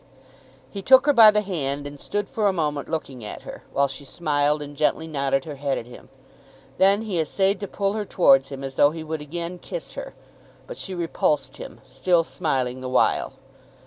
He 0.71 0.81
took 0.81 1.05
her 1.05 1.13
by 1.13 1.29
the 1.29 1.41
hand, 1.43 1.85
and 1.85 1.99
stood 1.99 2.27
for 2.27 2.47
a 2.47 2.51
moment 2.53 2.89
looking 2.89 3.23
at 3.23 3.43
her, 3.43 3.61
while 3.71 3.87
she 3.87 4.03
smiled 4.03 4.59
and 4.63 4.75
gently 4.75 5.05
nodded 5.05 5.45
her 5.45 5.57
head 5.57 5.77
at 5.77 5.85
him. 5.85 6.09
Then 6.79 7.03
he 7.03 7.19
essayed 7.19 7.59
to 7.59 7.67
pull 7.67 7.93
her 7.93 8.03
towards 8.05 8.49
him 8.49 8.63
as 8.63 8.77
though 8.77 8.89
he 8.89 9.03
would 9.03 9.21
again 9.21 9.59
kiss 9.59 9.93
her. 9.93 10.15
But 10.65 10.79
she 10.79 10.95
repulsed 10.95 11.57
him, 11.57 11.81
still 11.85 12.23
smiling 12.23 12.81
the 12.81 12.89
while. 12.89 13.33